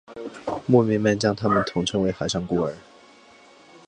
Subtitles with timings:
[0.65, 2.73] 牧民们将他们统称为上海孤儿。